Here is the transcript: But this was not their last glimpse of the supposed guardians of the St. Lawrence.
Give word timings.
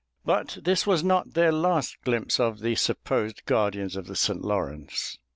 But 0.25 0.57
this 0.63 0.87
was 0.87 1.03
not 1.03 1.35
their 1.35 1.51
last 1.51 1.97
glimpse 2.03 2.39
of 2.39 2.61
the 2.61 2.73
supposed 2.73 3.45
guardians 3.45 3.95
of 3.95 4.07
the 4.07 4.15
St. 4.15 4.41
Lawrence. 4.43 5.19